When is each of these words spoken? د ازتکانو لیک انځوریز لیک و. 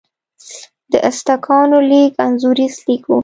د 0.91 0.93
ازتکانو 1.09 1.77
لیک 1.89 2.13
انځوریز 2.27 2.75
لیک 2.87 3.03
و. 3.07 3.11